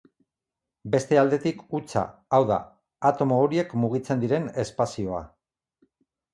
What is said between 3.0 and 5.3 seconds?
atomo horiek mugitzen diren espazioa.